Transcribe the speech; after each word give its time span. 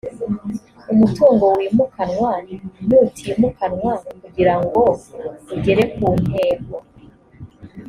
umutungo 0.93 1.45
wimukanwa 1.57 2.31
nutimukanwa 2.87 3.91
kugira 4.21 4.55
ngo 4.63 4.81
ugere 5.53 5.83
ku 5.93 6.07
ntego 6.23 6.75